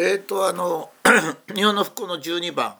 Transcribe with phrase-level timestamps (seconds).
[0.00, 0.90] えっ、とあの
[1.52, 2.76] 日本の復興の12番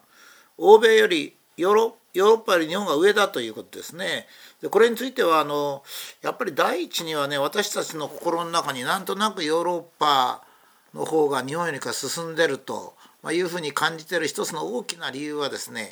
[0.56, 4.28] 欧米よりヨーロッパより日本が上だということですね。
[4.62, 5.82] でこれについてはあの
[6.22, 10.44] やっぱり第一にはね私たちの心の中になんとなくヨーロッパ
[10.94, 12.94] の方が日本よりか進んでると
[13.32, 15.90] いうふうに感じてる一つの大きな理由はですね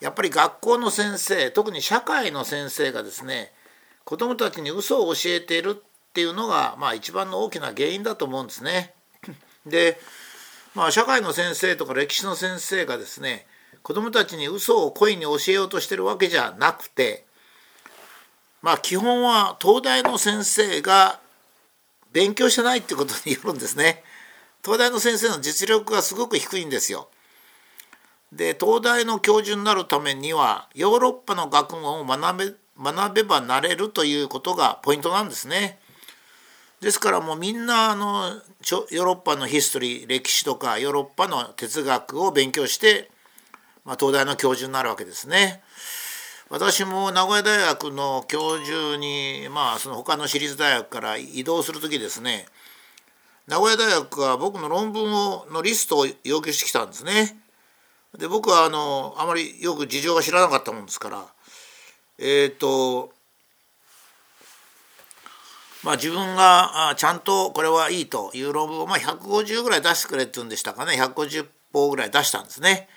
[0.00, 3.52] やっぱり学校の先生特に社会の先生がですね
[4.02, 8.94] 子どもたちに嘘を教えているっていうのが、まあ、一番の大きな原因だと思うんですね。
[9.66, 9.98] で、
[10.74, 13.46] まあ、社会の先生とか歴史の先生がですね
[13.82, 17.24] 子どもたちに嘘を故意に教えようとしてるわけじゃなくて
[18.62, 21.20] まあ基本は東大の先生が
[22.12, 24.04] 勉強してないってことによるんですね。
[24.64, 27.08] 東大の先生の実力がすごく低いんですよ。
[28.32, 35.78] で東大の教授になるためにはヨーロッパの学問を学べ学べばなれるということがポイントなんですね。
[36.84, 43.10] ですからもうみんなあのヨーロッパのヒストリー歴史とかヨーロッパの哲学を勉強して、
[43.86, 45.62] まあ、東大の教授になるわけですね。
[46.50, 52.44] 私も名古屋大学の教授にまあその他の私立大学から移動する時ですね
[53.48, 57.38] 名古屋大学は僕の論文をのリストを要求してきたんですね。
[58.18, 61.24] で僕はあのあまりよく事情が知らなかったもんですから
[62.18, 63.13] えっ、ー、と
[65.84, 72.88] まあ自分がちゃんとこれはいいという論文をまあ150ぐらい出してくれって言うんでしたかね150本ぐらい出したんですね。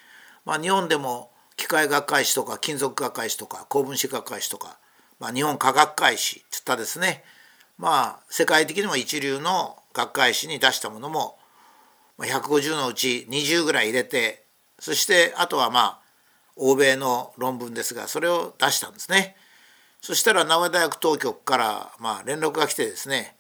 [0.46, 4.78] まあ、日本でも機械学会誌とか金属学会誌とか高分子学会誌とか、
[5.20, 7.26] まあ、日本科学会誌つったですね
[7.78, 11.38] まあ世界的にも一流の学会誌に出したものも
[12.20, 14.46] 150のうち20ぐらい入れて
[14.80, 16.00] そしてあとはまあ
[16.56, 19.36] 欧米の論文ですがそれを出したんですね。
[20.02, 23.36] そしたら名古屋大学当局からまあ連絡が来てですね、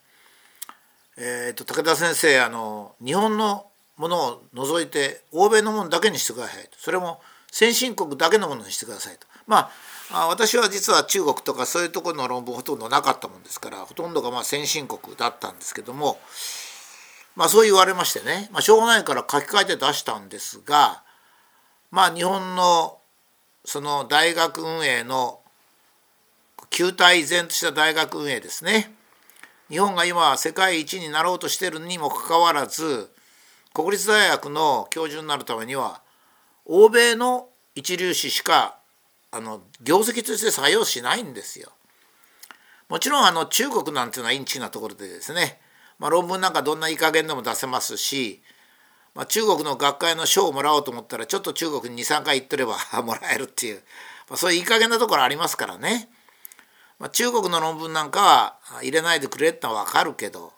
[1.17, 9.27] えー、と武田先生あの日本のものを除いて欧米のものだけにしてくださいとそれも先進国だけのものにしてくださいと。
[9.47, 9.69] ま
[10.11, 16.19] あ私は実は中国とかそういうところの論文ほとんどなかったもんですからほとんどがまあ先進国だったんですけども
[17.35, 21.03] まあそう言われましてね、まあ、しょうがないから書き換えて出したんですが
[21.91, 22.99] まあ日本の
[23.65, 25.41] その大学運営の
[26.69, 28.93] 旧体依然とした大学運営ですね
[29.69, 33.09] 日本が今世界一になろうとしているにもかかわらず
[33.73, 36.01] 国立大学の教授になるためには
[36.65, 38.77] 欧米の一流誌しか
[39.31, 41.71] あの業績として採用しないんですよ。
[42.89, 45.59] もちろんあの中国なんていうのはインチなところでですね、
[45.99, 48.41] まあ、論文なんかどんないい加減でも出せますし、
[49.13, 53.83] まあ、中国の学会の賞をもらおうと思ったらちょっと中国に23回行ってれば もらえるっていう、
[54.29, 56.09] まあ、そういういい加減なところありますからね。
[56.99, 60.53] まあ、中国の論文なんかは入れないでくれってのは分かるけど、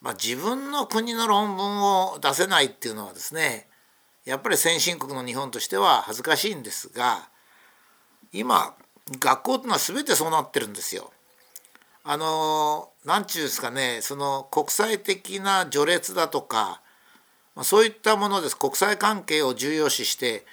[0.00, 3.66] まあ、自分の国の論文を出せないっていうのはですね
[4.24, 7.28] やっぱり先進国の日本としては恥ずかしいんですが
[8.32, 8.74] 今
[9.18, 11.12] 学校っていうのは全てそうなってるんですよ。
[12.06, 16.82] あの何ちゅうですかねその国際的な序列だとか、
[17.54, 20.44] まあ、そういったものです国際関係を重要視して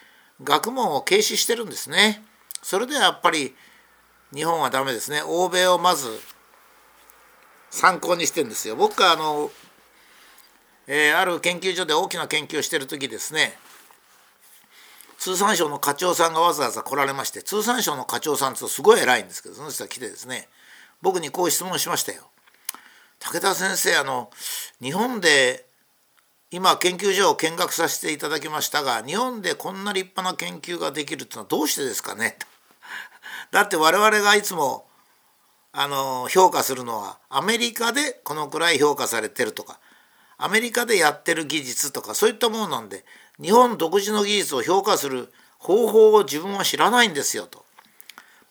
[0.41, 2.23] 学問を軽視してるんですね。
[2.61, 3.53] それでやっぱり
[4.33, 5.21] 日本はダメですね。
[5.25, 6.07] 欧米をまず
[7.69, 8.75] 参考にしてんですよ。
[8.75, 9.51] 僕はあの、
[10.87, 13.57] えー、ある研究所で大きな研究をしてる時ですね。
[15.17, 20.49] 通産省の課長さんがわざわざ来られまして通産省の課長さんとすごい偉いんですけどその人が来てですね。
[21.01, 22.23] 僕にこう質問しましたよ。
[23.19, 24.31] 武田先生あの
[24.81, 25.65] 日本で
[26.49, 32.37] 今研究所を見学させていただきましたが日本でこんな立派な研究ができるってのはどうしてですかね？
[33.49, 34.85] だって我々がいつも
[35.73, 39.79] あの評価するのはアメリカでこのくらい評価されてるとか
[40.37, 43.05] アメリカでやってる技術とかそういったものなんで
[43.41, 47.63] 日本独自の技術を評価する方法を自分は知らないんですよと、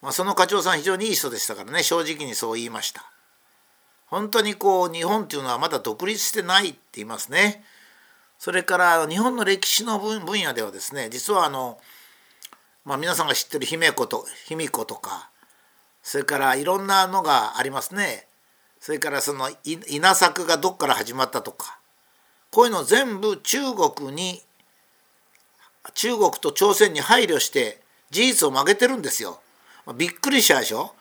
[0.01, 3.05] まあ、その課長さん非常にいい人でしたからね正直にそう言いました。
[4.07, 7.63] 本当にこう日本っていうのはまだ独立してないって言いますね。
[8.39, 11.79] それから日本の歴史の分野ではですね実はあの
[12.85, 15.31] まあ、皆さんが知ってる姫子と卑弥呼とか
[16.03, 18.27] それからいろんなのがありますね
[18.81, 21.79] それからその稲作がどっから始まったとか
[22.50, 24.43] こういうの全部中国に
[25.94, 27.81] 中国と朝鮮に配慮して
[28.11, 29.41] 事実を曲げてるんですよ。
[29.97, 30.94] びっくりしたでしょ？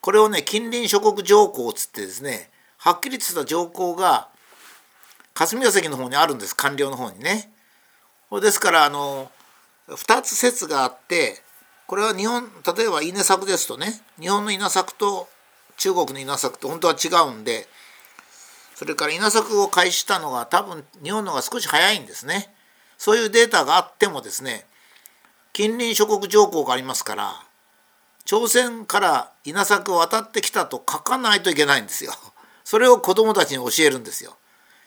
[0.00, 4.28] これをね近隣諸国条項つってですねはっきりとした条項が
[5.32, 7.50] 霞が関の方にあるんです官僚の方にね。
[8.40, 9.30] ですからあの
[9.88, 11.42] 2つ説があって
[11.86, 12.44] これは日本
[12.76, 15.28] 例えば稲作ですとね日本の稲作と
[15.76, 17.66] 中国の稲作と本当は違うんで
[18.74, 22.52] それから稲作を開始したのが多分日本の方が少し早いんですね。
[22.98, 24.66] そういうデータがあってもですね
[25.52, 27.46] 近隣諸国条項がありますから
[28.26, 32.12] 朝鮮から稲作を渡ってきたと書かないといけないんですよ。
[32.64, 34.36] それを子どもたちに教えるんですよ。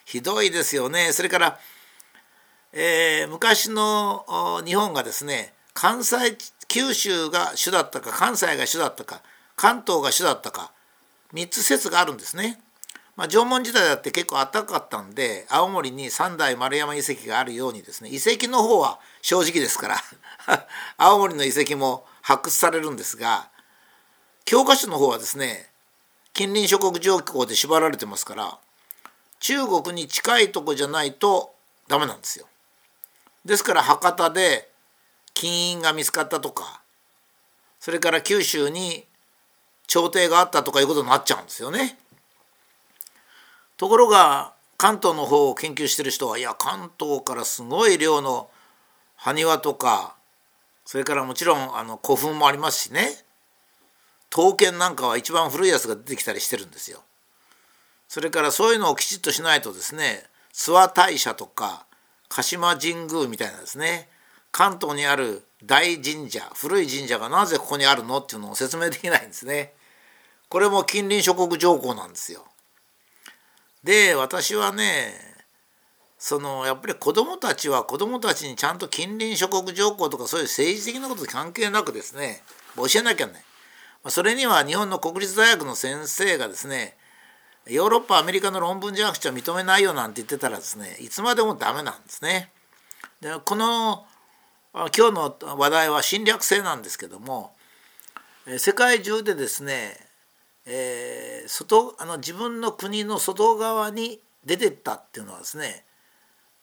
[0.03, 1.13] ひどいですよね。
[1.13, 1.59] それから、
[2.71, 6.37] えー、昔の日本がですね関西
[6.67, 9.21] 九州が主だったか関西が主だったか
[9.55, 10.71] 関東が主だったか
[11.33, 12.59] 3つ説があるんですね。
[13.15, 19.97] まあ、縄文時代だって結構暖かかったんで青森に三代丸山遺跡があるようにですね遺跡の方は正直ですから
[20.95, 23.49] 青森の遺跡も発掘されるんですが
[24.45, 25.69] 教科書の方はですね
[26.31, 28.57] 近隣諸国条項で縛られてますから
[29.41, 31.53] 中国に近いとこじゃないと
[31.89, 32.48] ダメなんですよ。
[33.45, 34.69] ですから博多で
[35.33, 36.81] 金印が見つかったとか
[37.79, 39.05] それから九州に
[39.87, 41.97] 朝廷があったとかいうことになっちゃうんですよね。
[43.77, 48.49] ところが関東の方を研究してる人はいや関東からすごい量の
[49.15, 50.15] 埴輪とか
[50.85, 53.09] それからもちろんあの古墳もありますしね
[54.29, 57.01] 刀剣なんかは一番古いやつが出てきたりしてるんですよ。
[58.07, 61.85] それからそういうのをきちっとしないとですね諏訪大社とか
[62.29, 64.07] 鹿島神宮みたいなですね
[64.51, 69.73] 関東にある大神社古い神社がなぜここにあるのっていうのを説明できないんですね。
[70.47, 72.45] これも近隣諸国条項なんですよ。
[73.83, 75.13] で私はね
[76.17, 82.41] そのやっぱり子どもたちは子どもたちにちゃんと近隣諸国条項とかそういう政治的なこと関係なくですね
[82.75, 83.33] 教えなきゃね
[84.07, 86.95] それには日本の国立大学の先生がですね
[87.69, 92.51] ヨーロッパアメリカの論文じゃなくちゃ認めないよなんて言ってたらですねいつまでもダメなんですね。
[93.21, 94.05] でこの
[94.73, 97.53] 今日の話題は侵略性なんですけども
[98.57, 100.09] 世界中でですね
[100.71, 105.83] えー、外あの自分の国の外側に出てったっていうのはですね、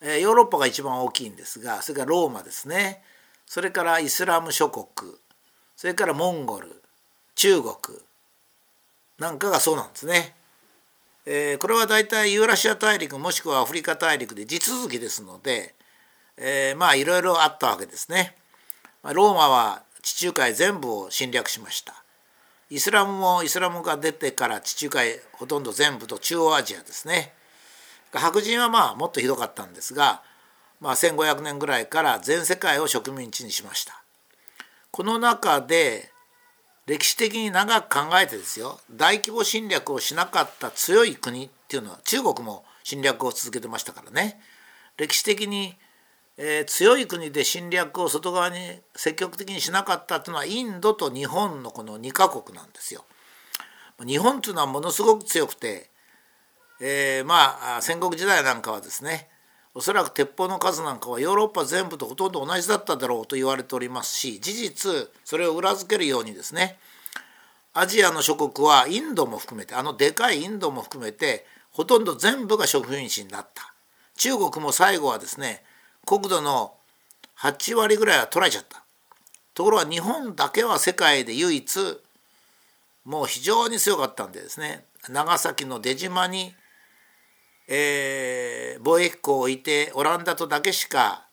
[0.01, 3.03] ヨーロッパが一番大きいんですがそれからローマですね
[3.47, 4.87] それからイスラム諸国
[5.77, 6.83] それからモンゴル
[7.35, 7.75] 中国
[9.19, 10.35] なんかがそうなんですね。
[11.27, 15.75] えー、これは大体ユーラシア大陸もしくはアフリカ大陸で地続きですので、
[16.37, 18.37] えー、まあいろいろあったわけですね。
[19.03, 22.03] ローマは地中海全部を侵略しました。
[22.69, 27.33] イスラムもイスラムが出てから地中海ほとんど全部と中央アジアですね
[28.13, 30.23] 白人はまあもっとひどかったんですが、
[30.81, 34.03] まあ、1500年ぐらいから全世界を植民地にしました
[34.91, 36.11] この中で
[36.87, 44.41] 歴史的に長く考えてですよ大規模侵略をしなかった強い国っていうのは中国も侵略を続けてましたからね
[44.97, 45.77] 歴史的に
[46.39, 48.59] えー、強い国で侵略を外側に
[48.95, 53.05] 積極的にしなかったというのはインドと日本のこの2カ国なんですよ。
[54.07, 55.89] 日本というのはものすごく強くて、
[56.81, 59.31] えー、まあ戦国時代なんかはですね
[59.77, 66.79] おそらく鉄砲の数なんかはヨーロッパ全部とほとんど同じだっただろうと言われておりますし事実それを裏付けるようにですね
[67.75, 73.75] アジアの諸国はインドも含めてあのでかいインドも含めてほとんど全部が植民地になった。
[74.17, 75.63] 中国も最後はですね
[76.07, 76.73] 国土の
[77.39, 78.83] 8割ぐらいは取られちゃった。
[79.53, 82.01] ところが日本だけは世界で唯一
[83.05, 86.55] もう非常に強かったんでですね長崎の出島に、
[87.69, 91.27] えー、貿易港を置いてオランダとだけしか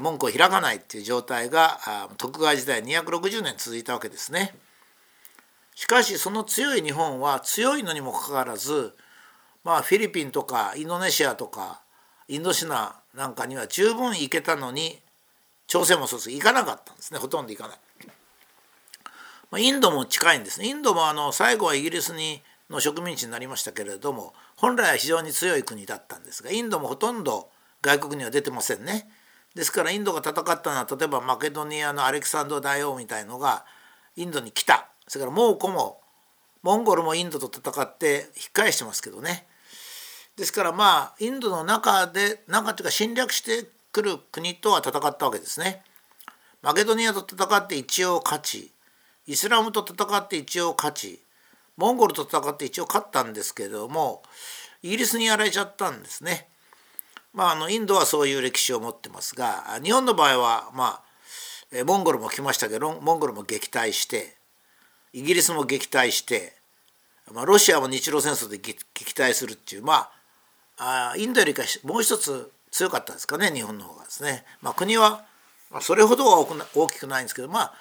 [0.00, 1.78] 門戸を開かないっていう状態が
[2.18, 4.54] 徳川時代260年続いたわけですね。
[5.74, 8.94] しかしその強い日本は強いのにもかかわらず
[9.64, 11.80] まあフィリピンとかインドネシアとか
[12.26, 14.98] インドシナなんかには十分行けたのに
[15.68, 17.78] 朝鮮もそうです行かなかったんですねほとんど行かない。
[19.50, 27.48] まあ、インドも近いんですねインドもあの最後はイギリスにの植民地になりましたけれども本来は非常に強い国だったんですがインドもほとんど
[27.80, 29.08] 外国には出てませんね。
[29.54, 33.64] ですからインドが戦ったのは例えばマケドニアのアレキサンド大王みたいのが
[34.16, 36.00] インドに来たそれから蒙古も
[36.62, 39.46] モンゴルもインドと戦って引っ返してますけどね
[40.36, 45.82] ですからまあインドの中で中というか侵略してくる国とは戦ったわけですね。
[46.62, 48.72] マケドニアと戦って一応勝ち
[49.26, 51.20] イスラムと戦って一応勝ち
[51.78, 54.22] モンゴルと戦って一応勝ったんですけども
[54.82, 56.48] イギリスにやられちゃったんですね。
[57.32, 61.02] まあ、あのインドはそういう歴史を持ってますが日本の場合はま
[61.72, 64.36] あモンゴルも来ましたけどモンゴルも撃退して
[65.12, 66.54] イギリスも撃退して、
[67.32, 70.10] まあ、ロシアも日露戦争で撃退するっていうま
[70.78, 74.44] あインドよりかもう一つ強かったですかね日本の方がですね。
[74.62, 75.24] まあ、国は
[75.80, 77.74] それほどは大きくないんですけどまあ、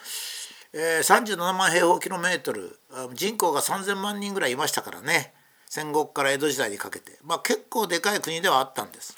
[0.74, 2.79] えー、37万平方キロメートル
[3.13, 5.33] 人口が3,000万人ぐらいいましたからね。
[5.69, 9.17] 戦国から江戸時代にかけて、まあ、結構でかい国ではあったんです。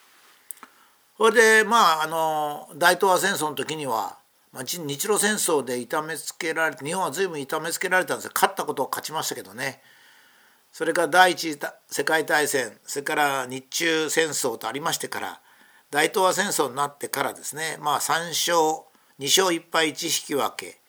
[1.18, 4.18] それでまああの大東亜戦争の時には、
[4.54, 9.82] まあ、日露戦争で痛めつけられて日本は随分痛めつけられたんですよ勝ったことを勝ちましたけどね。
[10.72, 15.42] それから第一次世界大戦それから日中戦争とありましてから
[15.92, 17.78] 大東亜戦争になってからですね。
[17.82, 18.86] まあ3勝
[19.20, 20.80] 2勝1敗1引き分け。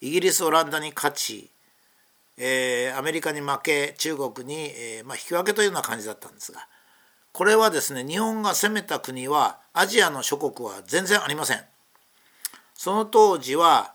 [0.00, 1.50] イギリスオランダに勝ち、
[2.36, 6.66] えー、アメリカに負け中国に、えーまあ、引き分けというような感じだったんですが
[7.32, 11.60] これはですね日本が攻めた国はアジアの諸国は全然ありません。
[12.74, 13.94] その当時は、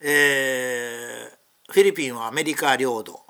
[0.00, 3.20] えー、フィリピンはアメリカ領土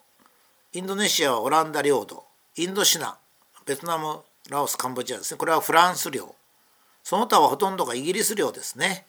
[0.72, 2.24] インドネシアはオランダ領土
[2.56, 3.16] インドシナ
[3.64, 4.20] ベトナム
[4.50, 5.38] ラオスカンボジアですね。
[5.38, 6.34] これはフランス領。
[7.04, 9.06] その他はほとんどがイギリス領ですね。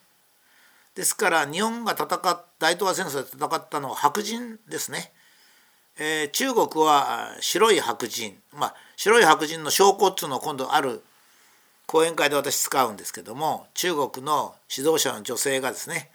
[0.94, 5.12] ですから日本が戦っ大東亜戦争で戦ったのは白人ですね、
[5.98, 11.02] えー、中国は白い白人まあ白い白人の証拠っつうのを今度ある
[11.86, 16.10] 講演会で私使うんですけども中国の指導者の女性がですね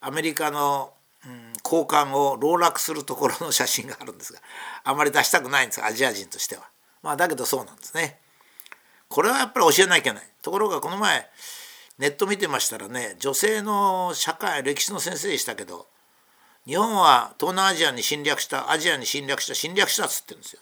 [0.00, 0.92] アメリカの、
[1.24, 4.40] うん、高官を籠絡するところの写真があるんですが
[4.84, 6.62] あまり出したくないんですアジア人としては。
[7.02, 8.18] まあだけどそうなんですね。
[9.08, 10.28] これはやっぱり教えなきゃいけない。
[10.42, 11.28] ところがこの前
[11.98, 15.86] ネット見てましたらね女性の社会歴史の先生でしたけど
[16.66, 20.60] 日本は東南アジアに侵略したアジアに侵略した侵略したっつってるんですよ。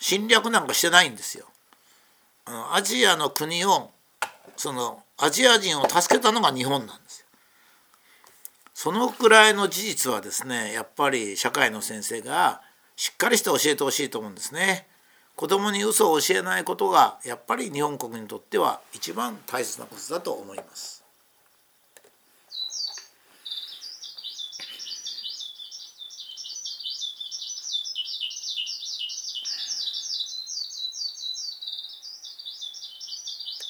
[0.00, 1.46] 侵略なんかしてないんですよ。
[2.72, 3.90] アジアの国を
[4.56, 7.26] そのアジア人を助けたのが日本なんですよ。
[8.72, 12.62] そのくらいの事実はですねやっぱり社会の先生が
[12.96, 14.86] しっかりして教えてほしいと思うんですね。
[15.34, 21.01] 子供に嘘を教えないことがやっぱり日本国にとっては一番大切なことだと思います。